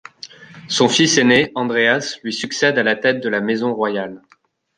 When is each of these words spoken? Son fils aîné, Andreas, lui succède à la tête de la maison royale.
Son 0.67 0.89
fils 0.89 1.19
aîné, 1.19 1.51
Andreas, 1.53 2.17
lui 2.23 2.33
succède 2.33 2.79
à 2.79 2.83
la 2.83 2.95
tête 2.95 3.21
de 3.23 3.29
la 3.29 3.39
maison 3.39 3.71
royale. 3.71 4.19